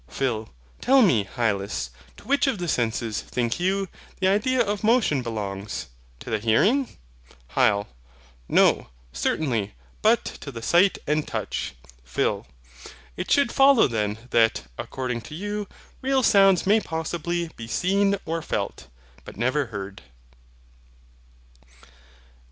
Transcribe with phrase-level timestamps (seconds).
[0.09, 0.49] PHIL.
[0.81, 3.87] Tell me, Hylas, to which of the senses, think you,
[4.19, 5.89] the idea of motion belongs?
[6.21, 6.97] to the hearing?
[7.51, 7.85] HYL.
[8.49, 11.75] No, certainly; but to the sight and touch.
[12.03, 12.47] PHIL.
[13.15, 15.67] It should follow then, that, according to you,
[16.01, 18.87] real sounds may possibly be SEEN OR FELT,
[19.23, 20.01] but never HEARD.